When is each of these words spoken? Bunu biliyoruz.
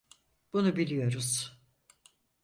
Bunu 0.53 0.75
biliyoruz. 0.75 1.57